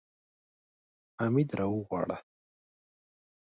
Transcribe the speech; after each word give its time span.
حميد 1.19 1.49
راوغواړه. 1.59 2.17